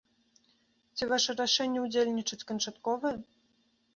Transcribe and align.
Ці 0.97 1.03
ваша 1.11 1.35
рашэнне 1.41 1.79
ўдзельнічаць 1.85 2.47
канчатковае? 2.53 3.15